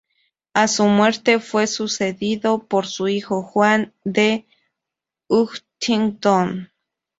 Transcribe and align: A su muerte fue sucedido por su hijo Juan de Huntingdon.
A 0.55 0.67
su 0.67 0.85
muerte 0.85 1.39
fue 1.39 1.67
sucedido 1.67 2.65
por 2.65 2.87
su 2.87 3.07
hijo 3.07 3.43
Juan 3.43 3.93
de 4.03 4.47
Huntingdon. 5.29 6.71